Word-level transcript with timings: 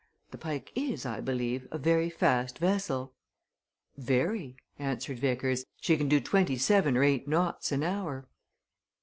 The 0.31 0.37
Pike 0.39 0.71
is, 0.73 1.05
I 1.05 1.19
believe, 1.21 1.67
a 1.69 1.77
very 1.77 2.09
fast 2.09 2.57
vessel?" 2.57 3.13
"Very," 3.95 4.55
answered 4.79 5.19
Vickers. 5.19 5.63
"She 5.79 5.95
can 5.95 6.09
do 6.09 6.19
twenty 6.19 6.57
seven 6.57 6.97
or 6.97 7.03
eight 7.03 7.27
knots 7.27 7.71
an 7.71 7.83
hour." 7.83 8.27